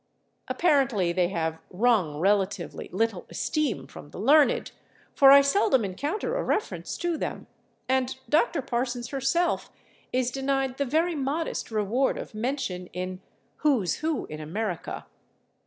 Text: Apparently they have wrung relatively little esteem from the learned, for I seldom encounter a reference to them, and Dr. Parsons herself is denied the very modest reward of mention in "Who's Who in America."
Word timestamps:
Apparently 0.47 1.13
they 1.13 1.27
have 1.27 1.59
wrung 1.69 2.17
relatively 2.19 2.89
little 2.91 3.27
esteem 3.29 3.85
from 3.85 4.09
the 4.09 4.17
learned, 4.17 4.71
for 5.13 5.29
I 5.29 5.41
seldom 5.41 5.85
encounter 5.85 6.35
a 6.35 6.43
reference 6.43 6.97
to 6.97 7.19
them, 7.19 7.45
and 7.87 8.17
Dr. 8.27 8.63
Parsons 8.63 9.09
herself 9.09 9.69
is 10.11 10.31
denied 10.31 10.77
the 10.77 10.85
very 10.85 11.13
modest 11.13 11.69
reward 11.69 12.17
of 12.17 12.33
mention 12.33 12.87
in 12.93 13.21
"Who's 13.57 13.97
Who 13.97 14.25
in 14.25 14.39
America." 14.41 15.05